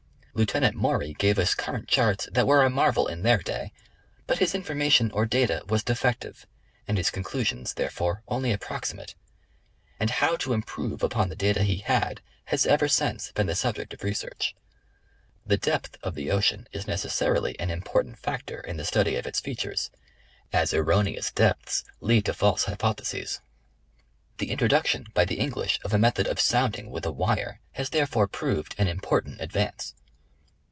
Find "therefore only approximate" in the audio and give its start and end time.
7.73-9.13